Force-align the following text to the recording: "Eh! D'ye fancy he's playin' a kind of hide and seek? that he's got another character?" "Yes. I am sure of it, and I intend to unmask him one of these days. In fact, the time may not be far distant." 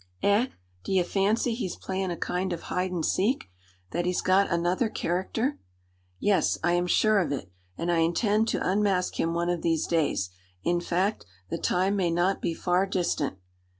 "Eh! 0.23 0.47
D'ye 0.83 1.03
fancy 1.03 1.53
he's 1.53 1.75
playin' 1.75 2.09
a 2.09 2.17
kind 2.17 2.53
of 2.53 2.61
hide 2.73 2.89
and 2.89 3.05
seek? 3.05 3.51
that 3.91 4.07
he's 4.07 4.23
got 4.23 4.49
another 4.51 4.89
character?" 4.89 5.59
"Yes. 6.19 6.57
I 6.63 6.71
am 6.73 6.87
sure 6.87 7.19
of 7.19 7.31
it, 7.31 7.51
and 7.77 7.91
I 7.91 7.99
intend 7.99 8.47
to 8.47 8.67
unmask 8.67 9.19
him 9.19 9.35
one 9.35 9.51
of 9.51 9.61
these 9.61 9.85
days. 9.85 10.31
In 10.63 10.79
fact, 10.81 11.27
the 11.51 11.59
time 11.59 11.95
may 11.95 12.09
not 12.09 12.41
be 12.41 12.55
far 12.55 12.87
distant." 12.87 13.37